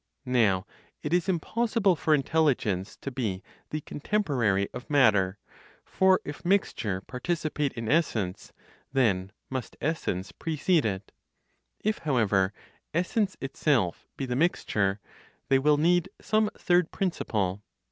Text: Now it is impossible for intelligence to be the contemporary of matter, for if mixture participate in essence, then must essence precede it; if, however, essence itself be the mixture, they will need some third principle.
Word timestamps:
Now 0.25 0.65
it 1.03 1.13
is 1.13 1.29
impossible 1.29 1.95
for 1.95 2.15
intelligence 2.15 2.97
to 3.01 3.11
be 3.11 3.43
the 3.69 3.81
contemporary 3.81 4.67
of 4.73 4.89
matter, 4.89 5.37
for 5.85 6.19
if 6.25 6.43
mixture 6.43 7.01
participate 7.01 7.71
in 7.73 7.87
essence, 7.87 8.51
then 8.91 9.31
must 9.51 9.77
essence 9.79 10.31
precede 10.31 10.85
it; 10.85 11.11
if, 11.81 11.99
however, 11.99 12.51
essence 12.95 13.37
itself 13.41 14.07
be 14.17 14.25
the 14.25 14.35
mixture, 14.35 14.99
they 15.49 15.59
will 15.59 15.77
need 15.77 16.09
some 16.19 16.49
third 16.57 16.89
principle. 16.89 17.61